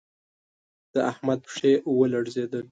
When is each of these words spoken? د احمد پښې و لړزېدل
د 0.93 0.95
احمد 1.11 1.39
پښې 1.47 1.73
و 1.91 1.93
لړزېدل 2.13 2.63